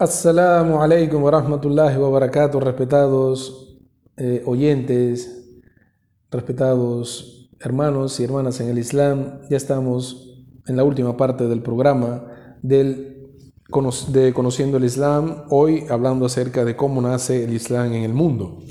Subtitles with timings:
[0.00, 3.76] Assalamu alaikum wa rahmatullahi wa barakatuh, respetados
[4.16, 5.60] eh, oyentes,
[6.30, 9.42] respetados hermanos y hermanas en el Islam.
[9.50, 12.24] Ya estamos en la última parte del programa
[12.62, 13.28] del,
[14.08, 18.62] de Conociendo el Islam, hoy hablando acerca de cómo nace el Islam en el mundo.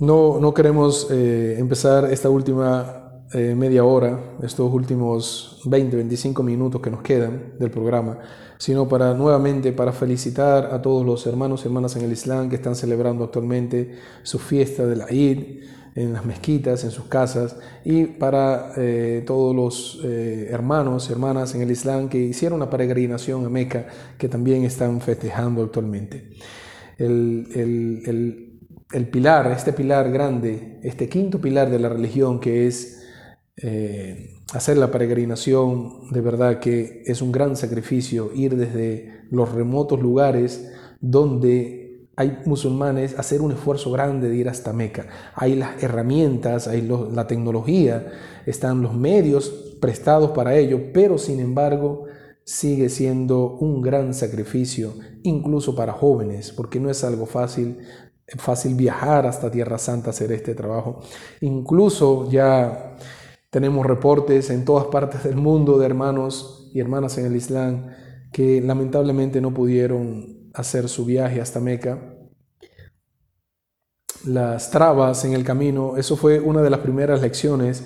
[0.00, 6.80] No, no queremos eh, empezar esta última eh, media hora, estos últimos 20, 25 minutos
[6.80, 8.18] que nos quedan del programa,
[8.60, 12.56] sino para nuevamente para felicitar a todos los hermanos y hermanas en el Islam que
[12.56, 15.62] están celebrando actualmente su fiesta de la Eid
[15.94, 21.62] en las mezquitas, en sus casas, y para eh, todos los eh, hermanos hermanas en
[21.62, 23.86] el Islam que hicieron una peregrinación a Meca,
[24.18, 26.28] que también están festejando actualmente.
[26.98, 28.60] El, el,
[28.92, 32.98] el, pilar, este pilar grande, este quinto pilar de la religión que es...
[33.62, 40.00] Eh, hacer la peregrinación, de verdad que es un gran sacrificio ir desde los remotos
[40.00, 45.06] lugares donde hay musulmanes, hacer un esfuerzo grande de ir hasta Meca.
[45.34, 48.12] Hay las herramientas, hay la tecnología,
[48.44, 52.04] están los medios prestados para ello, pero sin embargo
[52.44, 57.78] sigue siendo un gran sacrificio, incluso para jóvenes, porque no es algo fácil
[58.38, 61.00] fácil viajar hasta Tierra Santa hacer este trabajo.
[61.40, 62.89] Incluso ya
[63.50, 67.88] tenemos reportes en todas partes del mundo de hermanos y hermanas en el Islam
[68.32, 72.16] que lamentablemente no pudieron hacer su viaje hasta Meca.
[74.24, 77.84] Las trabas en el camino, eso fue una de las primeras lecciones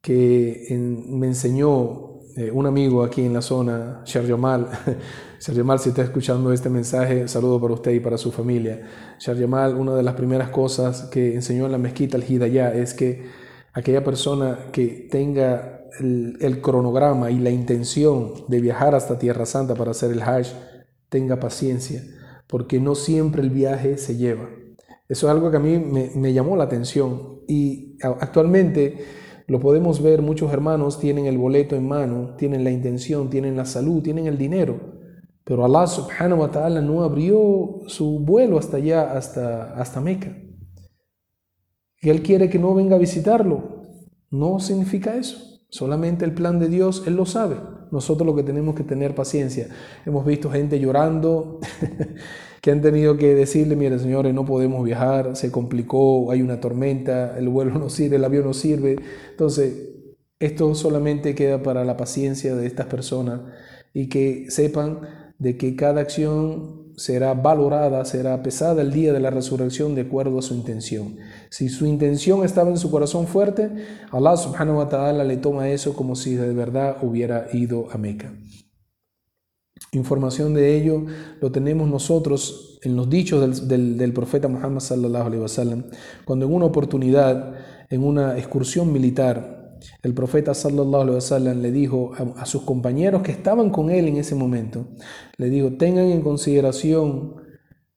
[0.00, 4.02] que me enseñó eh, un amigo aquí en la zona.
[4.04, 4.68] Sher Yamal,
[5.38, 9.16] si está escuchando este mensaje, saludo para usted y para su familia.
[9.18, 12.94] Sher Yamal, una de las primeras cosas que enseñó en la mezquita al Hidayah es
[12.94, 13.41] que
[13.72, 19.90] aquella persona que tenga el, cronograma y la intención de viajar hasta Tierra Santa para
[19.90, 20.52] hacer el Hajj,
[21.08, 22.02] tenga paciencia,
[22.46, 24.48] porque no siempre el viaje se lleva.
[25.08, 29.04] Eso es algo que a mí me, me llamó la atención y actualmente
[29.46, 33.66] lo podemos ver, muchos hermanos tienen el boleto en mano, tienen la intención, tienen la
[33.66, 34.80] salud, tienen el dinero,
[35.44, 40.34] pero Allah subhanahu wa ta'ala no abrió su vuelo hasta allá, hasta, hasta Meca
[42.02, 43.62] que Él quiere que no venga a visitarlo.
[44.30, 45.60] No significa eso.
[45.70, 47.56] Solamente el plan de Dios, Él lo sabe.
[47.92, 49.68] Nosotros lo que tenemos que tener paciencia.
[50.04, 51.60] Hemos visto gente llorando,
[52.60, 57.38] que han tenido que decirle, mire señores, no podemos viajar, se complicó, hay una tormenta,
[57.38, 58.96] el vuelo no sirve, el avión no sirve.
[59.30, 59.90] Entonces,
[60.40, 63.42] esto solamente queda para la paciencia de estas personas
[63.94, 65.02] y que sepan
[65.38, 70.38] de que cada acción será valorada, será pesada el día de la resurrección de acuerdo
[70.38, 71.16] a su intención.
[71.50, 73.70] Si su intención estaba en su corazón fuerte,
[74.10, 78.32] Allah subhanahu wa le toma eso como si de verdad hubiera ido a Meca.
[79.92, 81.04] Información de ello
[81.40, 85.84] lo tenemos nosotros en los dichos del, del, profeta Muhammad sallallahu alaihi wasallam,
[86.24, 87.54] cuando en una oportunidad,
[87.90, 89.61] en una excursión militar,
[90.02, 94.16] el profeta sallallahu alaihi wasallam le dijo a, sus compañeros que estaban con él en
[94.16, 94.88] ese momento,
[95.38, 97.36] le dijo, tengan en consideración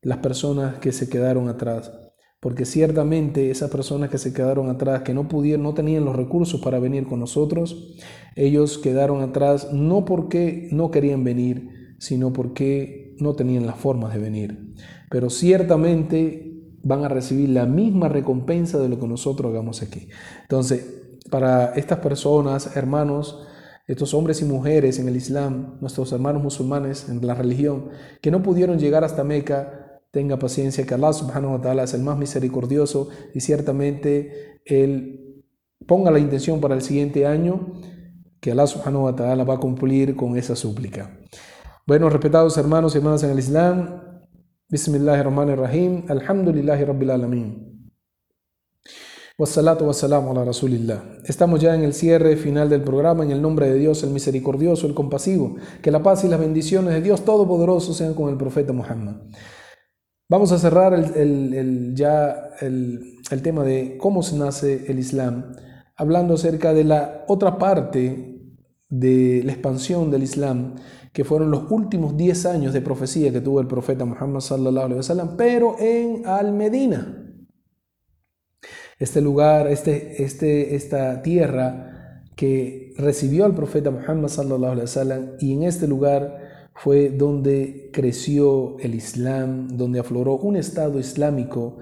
[0.02, 1.92] las personas que se quedaron atrás,
[2.40, 6.62] porque ciertamente esas personas que se quedaron atrás, que no pudieron, no tenían los recursos
[6.62, 7.96] para venir con nosotros,
[8.36, 14.20] ellos quedaron atrás no porque no querían venir, sino porque no tenían las formas de
[14.20, 14.74] venir.
[15.10, 20.08] Pero ciertamente van a recibir la misma recompensa de lo que nosotros hagamos aquí.
[20.44, 23.48] Entonces, para estas personas, hermanos,
[23.88, 27.90] estos hombres y mujeres en el Islam, nuestros hermanos musulmanes en la religión,
[28.22, 32.02] que no pudieron llegar hasta Meca, tenga paciencia, que Allah subhanahu wa ta'ala es el
[32.02, 35.44] más misericordioso y ciertamente Él
[35.86, 37.74] ponga la intención para el siguiente año,
[38.40, 41.20] que Allah subhanahu wa ta'ala va a cumplir con esa súplica.
[41.86, 44.02] Bueno, respetados hermanos y hermanas en el Islam,
[44.70, 47.75] Bismillahirrahmanirrahim, Alhamdulillahi Rabbil Alamin.
[49.38, 51.20] Wassalatu wassalamu ala rasulillah.
[51.26, 54.88] Estamos ya en el cierre final del programa en el nombre de Dios, el misericordioso,
[54.88, 55.58] el compasivo.
[55.82, 59.16] Que la paz y las bendiciones de Dios Todopoderoso sean con el profeta Muhammad.
[60.30, 61.14] Vamos a cerrar
[61.94, 65.54] ya el, tema de cómo se nace el Islam,
[65.98, 68.40] hablando acerca de la otra parte
[68.88, 70.76] de la expansión del Islam,
[71.12, 75.76] que fueron los últimos 10 años de profecía que tuvo el profeta Muhammad sallallahu pero
[75.78, 77.25] en Al-Medina
[79.00, 85.54] este lugar, este, este, esta tierra que recibió al profeta Muhammad sallallahu alaihi wasallam y
[85.54, 91.78] en este lugar fue donde creció el Islam, donde afloró un estado islámico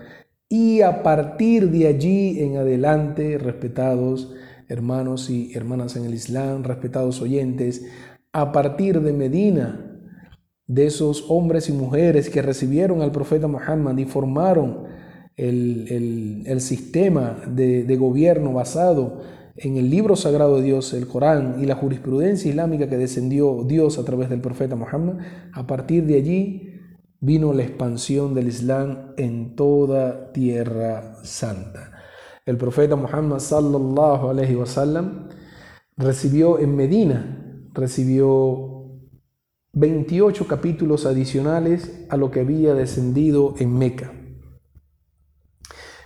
[0.50, 4.34] y a partir de allí en adelante, respetados
[4.68, 7.86] hermanos y hermanas en el Islam, respetados oyentes,
[8.32, 9.90] a partir de Medina,
[10.68, 14.86] de esos hombres y mujeres que recibieron al profeta Muhammad y formaron
[15.38, 19.22] el, sistema de, de gobierno basado
[19.56, 24.00] en el libro sagrado de Dios, el Corán y la jurisprudencia islámica que descendió Dios
[24.00, 25.18] a través del profeta Muhammad,
[25.54, 26.74] a partir de allí
[27.20, 31.92] vino la expansión del Islam en toda tierra santa.
[32.46, 35.30] El profeta Muhammad sallallahu alaihi wasallam
[35.96, 38.74] recibió en Medina, recibió
[39.74, 44.12] 28 capítulos adicionales a lo que había descendido en Meca.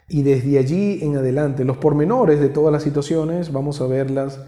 [0.09, 4.39] Y desde allí en adelante, los pormenores de todas las situaciones, vamos a verlas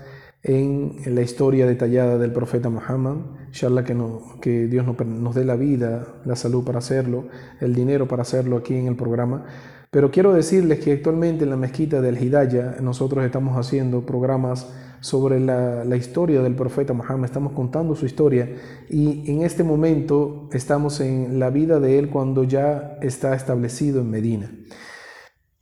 [0.42, 3.18] en, la historia detallada del profeta Muhammad.
[3.48, 7.28] Inshallah que, Dios nos, nos dé la vida, la salud para hacerlo,
[7.60, 9.46] el dinero para hacerlo aquí en el programa.
[9.92, 14.72] Pero quiero decirles que actualmente en la mezquita del Hidayah nosotros estamos haciendo programas
[15.02, 18.50] sobre la, la, historia del profeta Muhammad, estamos contando su historia
[18.90, 24.12] y en este momento estamos en la vida de él cuando ya está establecido en
[24.12, 24.52] Medina.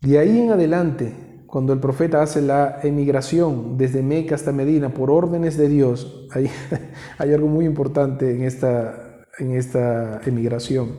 [0.02, 1.14] De ahí en adelante,
[1.48, 6.28] cuando el profeta hace la emigración desde Meca hasta Medina por órdenes de Dios,
[7.18, 10.98] hay, algo muy importante en esta, en esta emigración.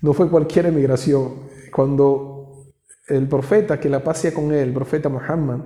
[0.00, 1.50] No fue cualquier emigración.
[1.72, 2.72] Cuando
[3.08, 5.60] el profeta, que la pasea con él, el profeta Muhammad,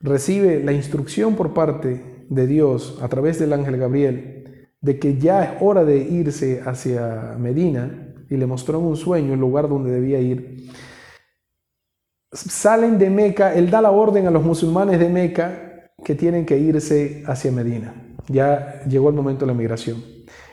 [0.00, 4.38] recibe la instrucción por parte de Dios a través del ángel Gabriel
[4.80, 9.34] de que ya es hora de irse hacia Medina y le mostró en un sueño
[9.34, 10.70] el lugar donde debía ir
[12.32, 16.58] salen de Meca, él da la orden a los musulmanes de Meca que tienen que
[16.58, 17.94] irse hacia Medina.
[18.28, 20.02] Ya llegó el momento de la migración.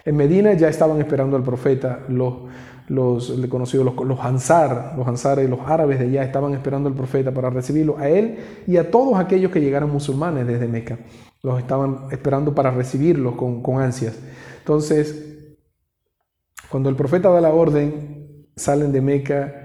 [0.05, 2.43] En Medina ya estaban esperando al profeta, los,
[2.87, 7.33] los conocidos, los, los Ansar, los Ansares, los árabes de allá estaban esperando al profeta
[7.33, 8.37] para recibirlo, a él
[8.67, 10.99] y a todos aquellos que llegaron musulmanes desde Meca.
[11.41, 14.17] Los estaban esperando para recibirlos con, con ansias.
[14.59, 15.55] Entonces,
[16.69, 19.64] cuando el profeta da la orden, salen de Meca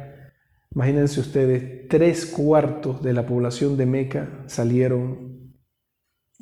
[0.72, 5.56] Imagínense ustedes, tres cuartos de la población de Meca salieron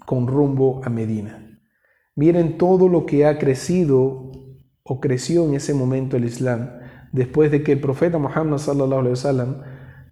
[0.05, 1.61] con rumbo a Medina.
[2.15, 4.31] Miren todo lo que ha crecido
[4.83, 6.71] o creció en ese momento el Islam,
[7.13, 9.63] después de que el profeta Muhammad sallallahu alaihi wasallam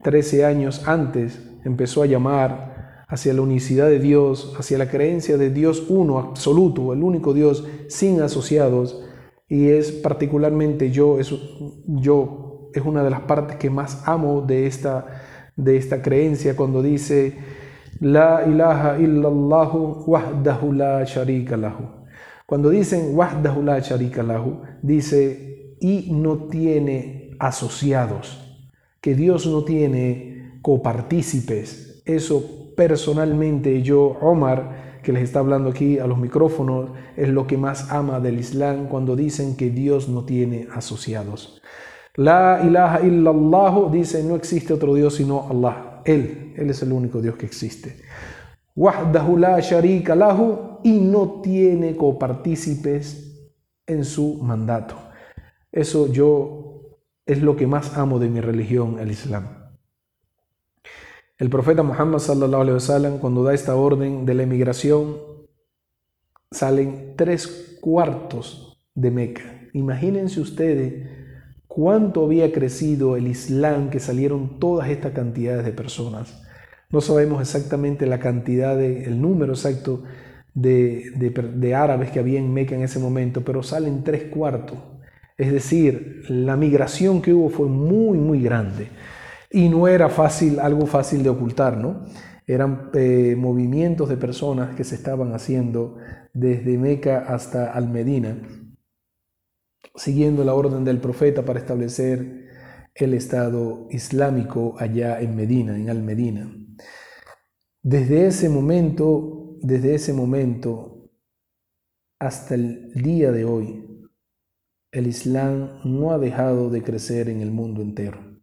[0.03, 5.51] 13 años antes empezó a llamar hacia la unicidad de Dios, hacia la creencia de
[5.51, 9.05] Dios uno absoluto, el único Dios sin asociados,
[9.49, 11.19] y es particularmente yo,
[11.87, 12.46] yo
[12.79, 15.07] es una de las partes que más amo de esta,
[15.57, 17.39] de esta creencia cuando dice
[18.01, 21.85] La ilaha illallahu wahdahu la sharika lahu.
[22.47, 28.59] Cuando dicen wahdahu la sharika lahu, dice y no tiene asociados,
[29.01, 32.03] que Dios no tiene copartícipes.
[32.05, 37.57] Eso personalmente yo, Omar, que les está hablando aquí a los micrófonos, es lo que
[37.57, 41.63] más ama del Islam cuando dicen que Dios no tiene asociados.
[42.17, 46.03] La ilaha illallah dice no existe otro Dios sino Allah.
[46.05, 47.97] Él, Él es el único Dios que existe.
[48.75, 53.51] Wahdahu la sharika lahu y no tiene copartícipes
[53.87, 54.97] en su mandato.
[55.73, 59.49] Eso yo es lo que más amo de mi religión, el Islam.
[61.39, 65.17] El profeta Muhammad sallallahu alaihi wasallam cuando da esta orden de la emigración
[66.51, 69.69] salen tres cuartos de Meca.
[69.75, 71.26] Imagínense ustedes
[71.77, 76.43] cuánto había crecido el Islam que salieron todas estas cantidades de personas.
[76.89, 80.03] No sabemos exactamente la cantidad, el número exacto
[80.55, 84.79] de, de, árabes que había en Meca en ese momento, pero salen tres cuartos.
[85.37, 88.89] Es decir, la migración que hubo fue muy, muy grande.
[89.51, 92.07] Y no era fácil, algo fácil de ocultar, ¿no?
[92.47, 95.99] Eran eh, movimientos de personas que se estaban haciendo
[96.33, 98.39] desde Meca hasta Al-Medina
[99.97, 102.47] siguiendo la orden del profeta para establecer
[102.95, 106.55] el Estado Islámico allá en Medina, en Al-Medina.
[107.83, 111.11] Desde ese momento, desde ese momento
[112.19, 113.87] hasta el día de hoy,
[114.91, 118.41] el Islam no ha dejado de crecer en el mundo entero.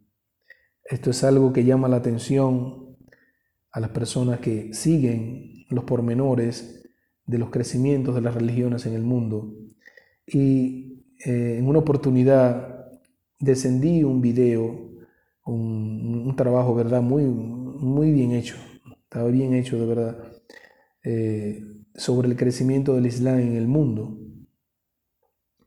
[0.84, 2.96] Esto es algo que llama la atención
[3.72, 6.88] a las personas que siguen los pormenores
[7.26, 9.52] de los crecimientos de las religiones en el mundo
[10.26, 10.93] y
[11.24, 12.74] eh, en una oportunidad
[13.38, 14.90] descendí un video,
[15.44, 17.02] un, trabajo, ¿verdad?
[17.02, 18.56] Muy, muy bien hecho,
[19.04, 20.18] estaba bien hecho de verdad,
[21.04, 21.62] eh,
[21.94, 24.18] sobre el crecimiento del Islam en el mundo.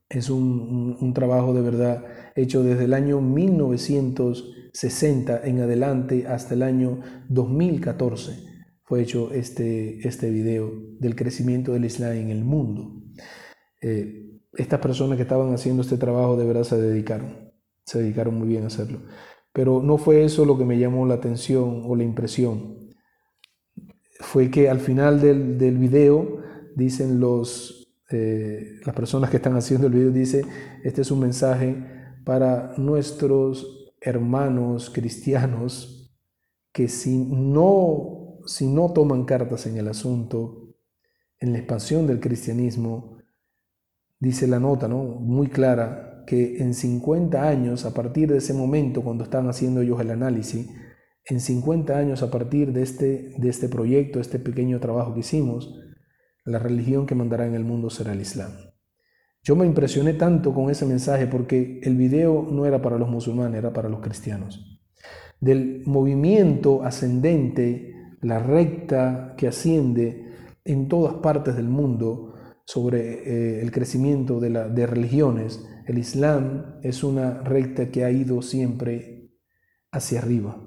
[0.10, 2.04] Es un, trabajo de verdad
[2.36, 7.00] hecho desde el año 1960 en adelante hasta el año
[7.30, 8.46] 2014.
[8.84, 13.02] Fue hecho este, este video del crecimiento del Islam en el mundo.
[13.82, 14.27] Eh,
[14.58, 17.52] estas personas que estaban haciendo este trabajo de verdad se dedicaron,
[17.86, 19.00] se dedicaron muy bien a hacerlo.
[19.54, 22.90] Pero no fue eso lo que me llamó la atención o la impresión.
[24.20, 26.42] Fue que al final del, del video
[26.76, 30.44] dicen los, eh, las personas que están haciendo el video, dice,
[30.84, 31.76] este es un mensaje
[32.24, 36.14] para nuestros hermanos cristianos
[36.72, 40.76] que si no, si no toman cartas en el asunto,
[41.40, 43.17] en la expansión del cristianismo,
[44.20, 45.04] dice la nota, ¿no?
[45.04, 50.00] Muy clara, que en 50 años, a partir de ese momento, cuando están haciendo ellos
[50.02, 50.68] el análisis,
[51.26, 55.80] en 50 años, a partir de este, de este proyecto, este pequeño trabajo que hicimos,
[56.46, 58.52] la religión que mandará en el mundo será el Islam.
[59.44, 63.60] Yo me impresioné tanto con ese mensaje porque el video no era para los musulmanes,
[63.60, 64.80] era para los cristianos.
[65.40, 70.26] Del movimiento ascendente, la recta que asciende
[70.66, 72.27] en todas partes del mundo
[72.68, 78.42] sobre eh, el crecimiento de, de religiones, el Islam es una recta que ha ido
[78.42, 79.32] siempre
[79.92, 80.62] hacia arriba.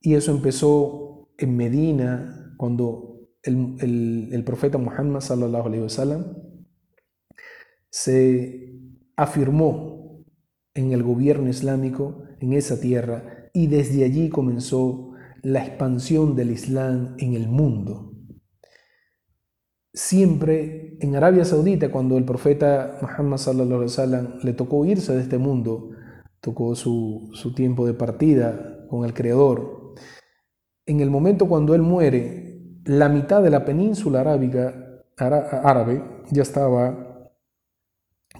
[0.00, 6.36] Y eso empezó en Medina, cuando el, profeta Muhammad sallallahu alaihi wasallam
[7.90, 8.72] se
[9.16, 10.24] afirmó
[10.74, 17.16] en el gobierno islámico en esa tierra y desde allí comenzó la expansión del Islam
[17.18, 18.13] en el mundo.
[19.94, 25.22] Siempre en Arabia Saudita, cuando el profeta Muhammad sallallahu alaihi wasallam le tocó irse de
[25.22, 25.90] este mundo,
[26.40, 29.94] tocó su, su tiempo de partida con el Creador,
[30.86, 37.30] en el momento cuando él muere, la mitad de la península árabe ya estaba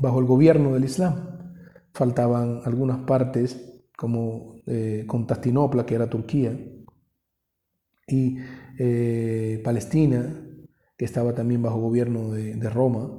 [0.00, 1.54] bajo el gobierno del Islam.
[1.92, 6.58] Faltaban algunas partes como eh, Constantinopla, que era Turquía,
[8.06, 8.36] y
[8.78, 10.43] eh, Palestina,
[11.04, 13.10] estaba también bajo gobierno de, Roma,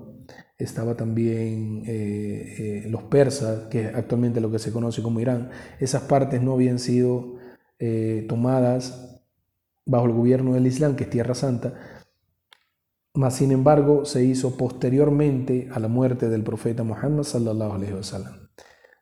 [0.58, 5.50] estaba también eh, los persas, que actualmente lo que se conoce como Irán.
[5.80, 7.36] Esas partes no habían sido
[8.28, 9.22] tomadas
[9.86, 11.74] bajo el gobierno del Islam, que es Tierra Santa,
[13.14, 18.50] mas sin embargo se hizo posteriormente a la muerte del profeta Muhammad sallallahu alaihi wasallam.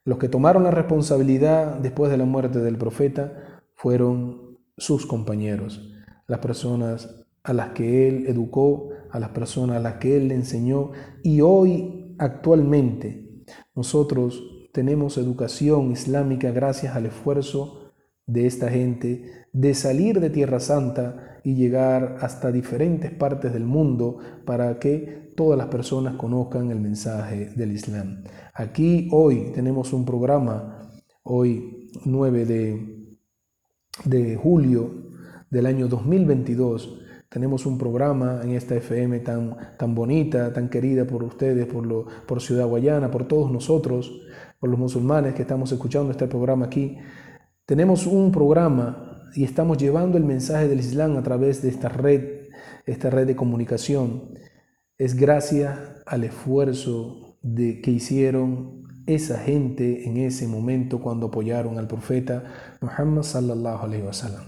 [0.05, 5.93] Los que tomaron la responsabilidad después de la muerte del profeta fueron sus compañeros,
[6.27, 10.35] las personas a las que él educó, a las personas a las que él le
[10.35, 10.91] enseñó
[11.23, 13.43] y hoy actualmente
[13.75, 17.91] nosotros tenemos educación islámica gracias al esfuerzo
[18.25, 24.17] de esta gente de salir de Tierra Santa y llegar hasta diferentes partes del mundo
[24.45, 28.23] para que todas las personas conozcan el mensaje del Islam.
[28.53, 30.89] Aquí hoy tenemos un programa,
[31.23, 33.17] hoy 9 de,
[34.05, 35.11] de julio
[35.49, 37.02] del año 2022,
[37.33, 42.05] tenemos un programa en esta FM tan, tan bonita, tan querida por ustedes, por, lo,
[42.27, 44.21] por Ciudad Guayana, por todos nosotros,
[44.59, 46.99] por los musulmanes que estamos escuchando este programa aquí.
[47.65, 52.49] Tenemos un programa y estamos llevando el mensaje del Islam a través de esta red,
[52.85, 54.35] esta red de comunicación,
[54.99, 61.87] es gracias al esfuerzo de, que hicieron esa gente en ese momento cuando apoyaron al
[61.87, 64.43] profeta Muhammad sallallahu alaihi wasallam.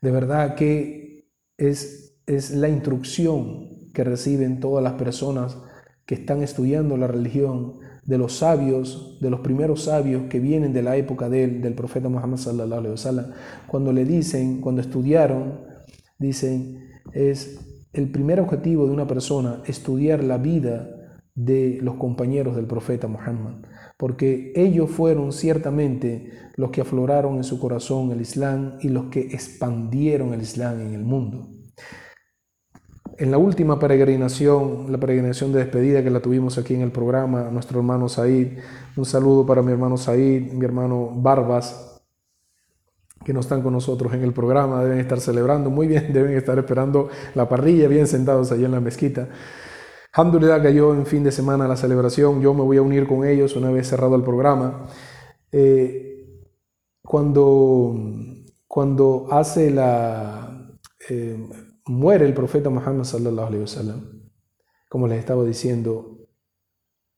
[0.00, 5.56] De verdad que es, es la instrucción que reciben todas las personas
[6.04, 10.82] que están estudiando la religión de los sabios, de los primeros sabios que vienen de
[10.82, 13.26] la época del, del profeta Muhammad sallallahu alaihi wasallam,
[13.66, 15.60] cuando le dicen, cuando estudiaron,
[16.18, 17.58] dicen, es
[17.92, 20.90] el primer objetivo de una persona estudiar la vida
[21.34, 23.64] de los compañeros del profeta Muhammad,
[23.96, 29.20] porque ellos fueron ciertamente los que afloraron en su corazón el Islam y los que
[29.20, 31.55] expandieron el Islam en el mundo
[33.18, 37.48] en la última peregrinación, la peregrinación de despedida que la tuvimos aquí en el programa,
[37.50, 38.58] nuestro hermano Said,
[38.96, 42.02] un saludo para mi hermano Said, mi hermano Barbas,
[43.24, 46.58] que no están con nosotros en el programa, deben estar celebrando muy bien, deben estar
[46.58, 49.28] esperando la parrilla, bien sentados allí en la mezquita.
[50.12, 53.56] Alhamdulillah cayó en fin de semana la celebración, yo me voy a unir con ellos
[53.56, 54.86] una vez cerrado el programa.
[55.52, 56.42] Eh,
[57.02, 57.94] cuando,
[58.66, 60.76] cuando hace la...
[61.08, 64.30] Eh, muere el profeta Muhammad sallallahu alaihi wasallam,
[64.88, 66.28] como les estaba diciendo,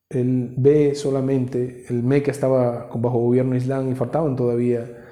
[0.08, 5.06] él ve solamente, el Meca estaba bajo gobierno islam y faltaban todavía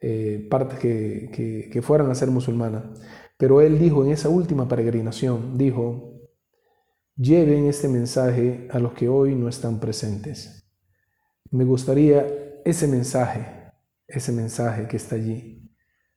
[0.00, 2.84] eh, partes que, que fueran a ser musulmanas.
[3.36, 6.14] Pero él dijo en esa última peregrinación, dijo,
[7.16, 10.68] lleven este mensaje a los que hoy no están presentes.
[11.50, 12.26] Me gustaría
[12.64, 13.72] ese mensaje,
[14.06, 15.70] ese mensaje que está allí.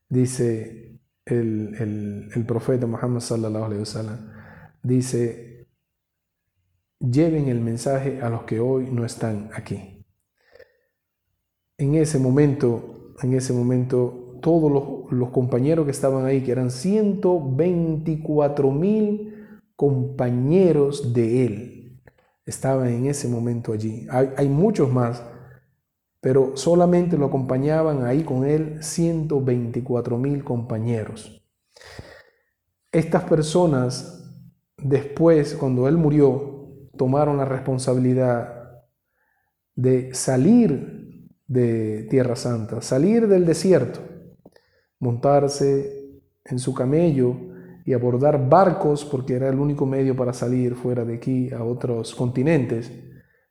[0.10, 0.91] Dice,
[1.26, 4.32] el, profeta Muhammad sallallahu alaihi wasallam
[4.84, 5.68] dice
[7.00, 10.06] lleven el mensaje a los que hoy no están aquí.
[11.78, 16.70] En ese momento, en ese momento, todos los, los compañeros que estaban ahí, que eran
[16.70, 22.02] 124 mil compañeros de él,
[22.46, 24.06] estaban en ese momento allí.
[24.12, 25.24] Hay, hay muchos más,
[26.22, 31.44] pero solamente lo acompañaban ahí con él 124 mil compañeros.
[32.92, 34.24] Estas personas,
[34.78, 38.84] después, cuando él murió, tomaron la responsabilidad
[39.76, 44.00] de salir de Tierra Santa, salir del desierto,
[45.00, 47.36] montarse en su camello
[47.84, 52.14] y abordar barcos, porque era el único medio para salir fuera de aquí a otros
[52.14, 52.92] continentes,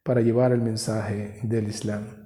[0.04, 2.19] para llevar el mensaje del Islam.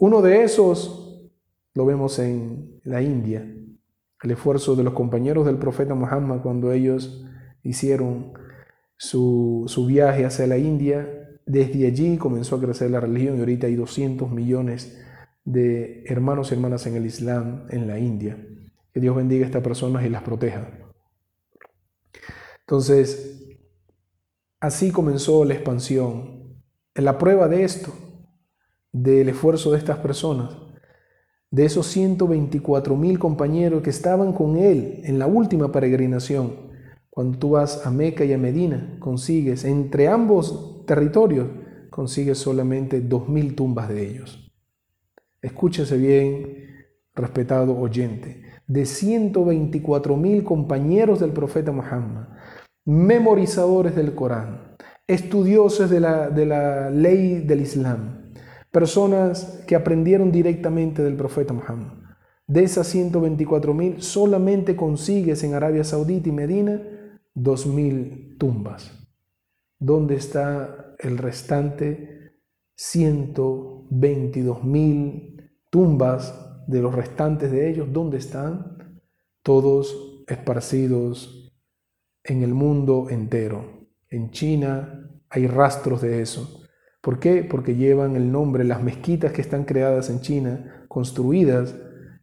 [0.00, 1.28] Uno de esos
[1.74, 3.40] lo vemos en la India,
[4.22, 7.24] el esfuerzo de los compañeros del profeta Muhammad cuando ellos
[7.64, 8.32] hicieron
[8.96, 11.40] su, viaje hacia la India.
[11.46, 14.96] Desde allí comenzó a crecer la religión y ahorita hay 200 millones
[15.44, 18.38] de hermanos y hermanas en el Islam en la India.
[18.94, 20.70] Que Dios bendiga a estas personas y las proteja.
[22.60, 23.58] Entonces,
[24.60, 26.62] así comenzó la expansión.
[26.94, 27.92] La prueba de esto,
[28.92, 30.56] del esfuerzo de estas personas,
[31.50, 36.68] de esos 124 mil compañeros que estaban con él en la última peregrinación.
[37.10, 41.48] Cuando tú vas a Meca y a Medina, consigues entre ambos territorios,
[41.90, 44.52] consigues solamente dos mil tumbas de ellos.
[45.42, 46.68] Escúchese bien,
[47.14, 52.28] respetado oyente, de 124 mil compañeros del profeta Muhammad,
[52.84, 54.76] memorizadores del Corán,
[55.06, 58.17] estudiosos de la, de la ley del Islam,
[58.78, 61.94] personas que aprendieron directamente del profeta Muhammad.
[62.46, 66.80] De esas 124 mil, solamente consigues en Arabia Saudita y Medina
[67.34, 68.92] 2.000 tumbas.
[69.80, 72.36] ¿Dónde está el restante
[72.76, 76.32] 122 mil tumbas
[76.68, 77.88] de los restantes de ellos?
[77.92, 79.02] ¿Dónde están?
[79.42, 81.52] Todos esparcidos
[82.22, 83.88] en el mundo entero.
[84.08, 86.62] En China hay rastros de eso.
[87.00, 87.44] ¿Por qué?
[87.44, 91.74] Porque llevan el nombre, las mezquitas que están creadas en China, construidas,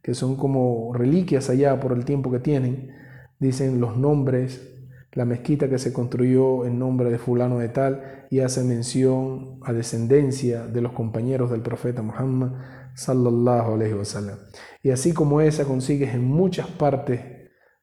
[0.02, 2.92] que son como reliquias allá por el tiempo que tienen,
[3.38, 4.72] dicen los nombres,
[5.12, 9.72] la mezquita que se construyó en nombre de fulano de tal y hace mención a
[9.72, 12.52] descendencia de los compañeros del profeta Muhammad
[12.94, 14.38] sallallahu alaihi wasallam.
[14.82, 17.20] Y así como esa consigues en muchas partes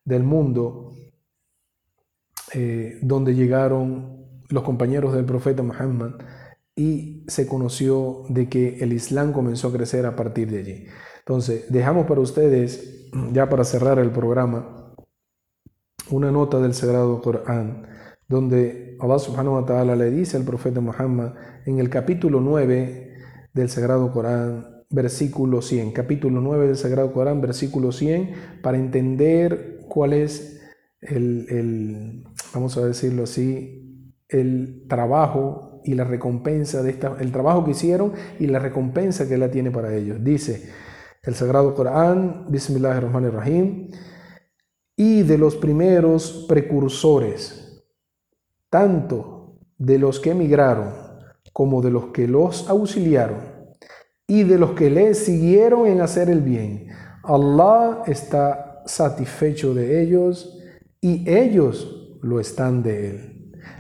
[0.06, 0.94] del mundo
[2.54, 6.12] eh, donde llegaron los compañeros del profeta Muhammad
[6.76, 10.86] y se conoció de que el Islam comenzó a crecer a partir de allí.
[11.20, 14.94] Entonces, dejamos para ustedes, ya para cerrar el programa,
[16.10, 17.88] una nota del Sagrado Corán,
[18.28, 21.34] donde Allah subhanahu wa ta'ala le dice al profeta Muhammad
[21.66, 23.14] en el capítulo 9
[23.54, 30.14] del Sagrado Corán, versículo 100, capítulo 9 del Sagrado Corán, versículo 100, para entender cuál
[30.14, 30.62] es
[31.02, 37.64] el, el vamos a decirlo así, el trabajo y la recompensa de esta, el trabajo
[37.64, 40.24] que hicieron y la recompensa que Él tiene para ellos.
[40.24, 40.70] Dice
[41.24, 43.90] el Sagrado Corán, Bismillahirrahmanirrahim,
[44.96, 47.84] y de los primeros precursores,
[48.70, 50.94] tanto de los que emigraron
[51.52, 53.54] como de los que los auxiliaron
[54.28, 56.90] y de los que les siguieron en hacer el bien.
[57.24, 60.60] Allah está satisfecho de ellos
[61.00, 63.33] y ellos lo están de Él.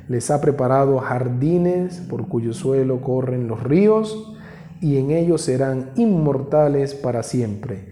[0.07, 4.35] Les ha preparado jardines por cuyo suelo corren los ríos
[4.81, 7.89] y en ellos serán inmortales para siempre.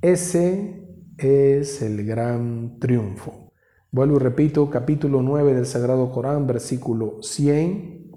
[0.00, 0.86] Ese
[1.18, 3.52] es el gran triunfo.
[3.92, 8.10] Vuelvo y repito, capítulo 9 del Sagrado Corán, versículo 100.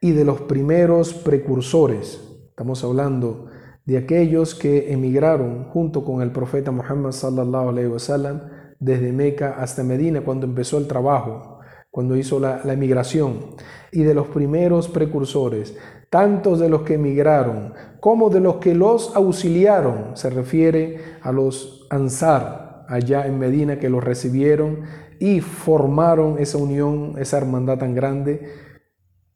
[0.00, 3.46] Y de los primeros precursores, estamos hablando
[3.84, 8.42] de aquellos que emigraron junto con el profeta Muhammad sallallahu wasallam
[8.80, 11.47] desde Meca hasta Medina cuando empezó el trabajo
[11.90, 13.56] cuando hizo la, emigración,
[13.90, 15.76] y de los primeros precursores,
[16.10, 21.86] tantos de los que emigraron como de los que los auxiliaron, se refiere a los
[21.90, 24.82] Ansar allá en Medina que los recibieron
[25.18, 28.48] y formaron esa unión, esa hermandad tan grande,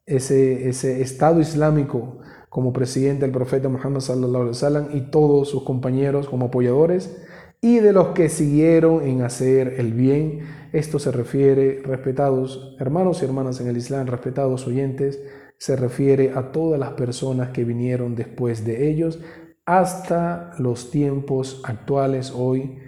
[0.07, 5.65] ese, ese Estado Islámico como presidente del profeta Muhammad sallallahu alaihi wasallam y todos sus
[5.65, 7.17] compañeros como apoyadores
[7.65, 10.41] y de los que siguieron en hacer el bien.
[10.73, 15.23] Esto se refiere, respetados hermanos y hermanas en el Islam, respetados oyentes,
[15.59, 19.21] se refiere a todas las personas que vinieron después de ellos
[19.65, 22.79] hasta los tiempos actuales, hoy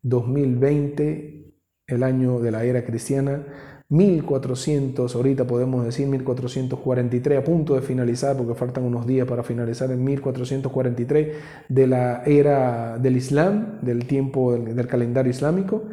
[0.00, 1.54] 2020,
[1.86, 3.46] el año de la era cristiana,
[3.90, 9.90] 1400, ahorita podemos decir 1443, a punto de finalizar, porque faltan unos días para finalizar
[9.90, 11.36] en 1443
[11.68, 15.84] de la era del Islam, del tiempo del, calendario islámico.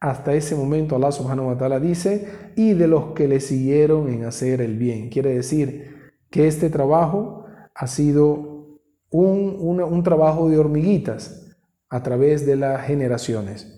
[0.00, 4.24] Hasta ese momento Allah subhanahu wa ta'ala dice, y de los que le siguieron en
[4.24, 5.08] hacer el bien.
[5.08, 8.80] Quiere decir que este trabajo ha sido
[9.10, 11.56] un, un trabajo de hormiguitas
[11.88, 13.75] a través de las generaciones.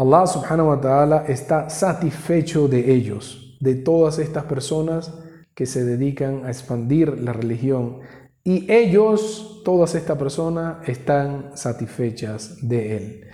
[0.00, 5.12] Allah subhanahu wa ta'ala está satisfecho de ellos, de todas estas personas
[5.54, 7.98] que se dedican a expandir la religión.
[8.42, 13.24] Y ellos, todas estas personas, están satisfechas de él.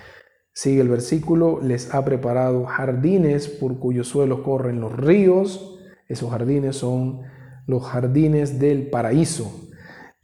[0.53, 5.79] Sigue el versículo, les ha preparado jardines por cuyos suelos corren los ríos.
[6.09, 7.21] Esos jardines son
[7.69, 9.71] los jardines del paraíso,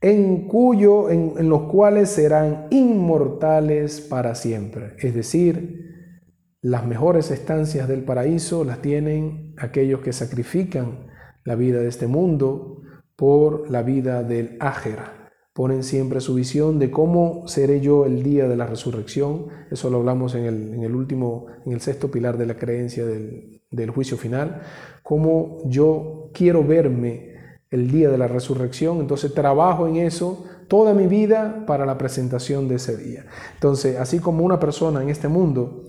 [0.01, 4.97] en, cuyo, en, en los cuales serán inmortales para siempre.
[4.99, 5.92] Es decir,
[6.63, 11.09] las mejores estancias del paraíso las tienen aquellos que sacrifican
[11.45, 12.83] la vida de este mundo
[13.17, 15.33] por la vida del ágera.
[15.53, 19.49] Ponen siempre su visión de cómo seré yo el día de la resurrección.
[19.73, 23.91] Eso lo hablamos en el, último, en el sexto pilar de la creencia del, del
[23.91, 24.63] juicio final.
[25.03, 27.33] Cómo yo quiero verme
[27.71, 29.01] el día de la resurrección.
[29.01, 33.27] Entonces trabajo en eso toda mi vida para la presentación de ese día.
[33.55, 35.85] Entonces, así como una persona en este mundo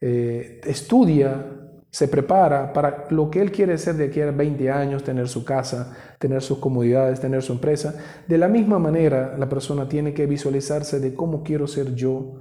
[0.00, 1.52] eh, estudia,
[1.90, 5.44] se prepara para lo que él quiere ser de aquí a 20 años, tener su
[5.44, 7.94] casa, tener sus comodidades, tener su empresa.
[8.28, 12.34] De la misma manera, la persona tiene que visualizarse de cómo quiero ser yo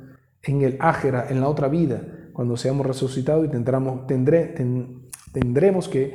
[0.43, 2.01] en el ágera, en la otra vida,
[2.33, 4.53] cuando seamos resucitados y tendremos, tendré,
[5.31, 6.13] tendremos que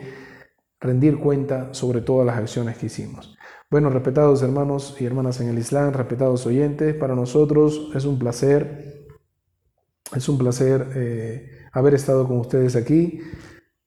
[0.81, 3.37] rendir cuenta sobre todas las acciones que hicimos.
[3.70, 8.89] Bueno, respetados hermanos y hermanas en el Islam, respetados oyentes, para nosotros es un placer
[10.14, 13.20] es un placer eh, haber estado con ustedes aquí.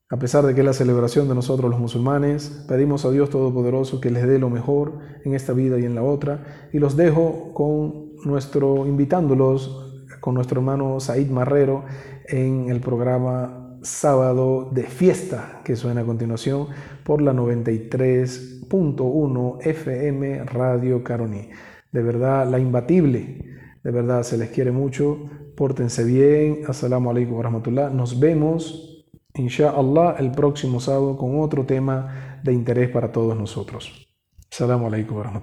[0.10, 4.00] A pesar de que es la celebración de nosotros los musulmanes, pedimos a Dios Todopoderoso
[4.00, 6.70] que les dé lo mejor en esta vida y en la otra.
[6.72, 11.84] Y los dejo con nuestro, invitándolos con nuestro hermano Said Marrero
[12.28, 16.68] en el programa Sábado de Fiesta, que suena a continuación
[17.04, 21.50] por la 93.1 FM Radio Caroní.
[21.92, 23.44] De verdad, la imbatible.
[23.84, 25.30] De verdad, se les quiere mucho.
[25.56, 26.62] Pórtense bien.
[26.68, 27.90] Assalamu alaikum wa rahmatullah.
[27.90, 34.08] Nos vemos, inshallah, el próximo sábado con otro tema de interés para todos nosotros.
[34.52, 35.42] Assalamu alaikum wa.